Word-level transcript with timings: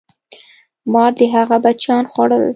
مار 0.91 1.11
د 1.19 1.21
هغه 1.33 1.57
بچیان 1.63 2.03
خوړل. 2.11 2.45